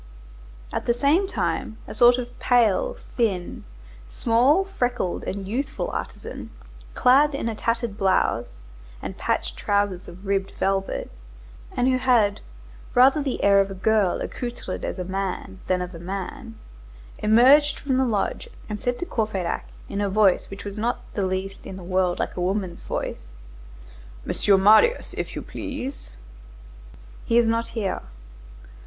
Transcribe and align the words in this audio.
At 0.73 0.87
the 0.87 0.95
same 0.95 1.27
time, 1.27 1.77
a 1.87 1.93
sort 1.93 2.17
of 2.17 2.39
pale, 2.39 2.97
thin, 3.17 3.65
small, 4.07 4.63
freckled, 4.63 5.23
and 5.25 5.47
youthful 5.47 5.91
artisan, 5.91 6.49
clad 6.95 7.35
in 7.35 7.47
a 7.47 7.53
tattered 7.53 7.99
blouse 7.99 8.61
and 8.99 9.15
patched 9.15 9.57
trousers 9.57 10.07
of 10.07 10.25
ribbed 10.25 10.53
velvet, 10.59 11.11
and 11.77 11.87
who 11.87 11.99
had 11.99 12.39
rather 12.95 13.21
the 13.21 13.43
air 13.43 13.59
of 13.59 13.69
a 13.69 13.75
girl 13.75 14.21
accoutred 14.21 14.83
as 14.83 14.97
a 14.97 15.03
man 15.05 15.59
than 15.67 15.83
of 15.83 15.93
a 15.93 15.99
man, 15.99 16.55
emerged 17.19 17.77
from 17.77 17.97
the 17.97 18.03
lodge 18.05 18.49
and 18.67 18.81
said 18.81 18.97
to 18.97 19.05
Courfeyrac 19.05 19.65
in 19.87 20.01
a 20.01 20.09
voice 20.09 20.49
which 20.49 20.65
was 20.65 20.79
not 20.79 21.01
the 21.13 21.27
least 21.27 21.63
in 21.67 21.77
the 21.77 21.83
world 21.83 22.17
like 22.17 22.35
a 22.35 22.41
woman's 22.41 22.83
voice:— 22.85 23.27
"Monsieur 24.25 24.57
Marius, 24.57 25.13
if 25.15 25.35
you 25.35 25.43
please." 25.43 26.09
"He 27.23 27.37
is 27.37 27.47
not 27.47 27.67
here." 27.77 28.01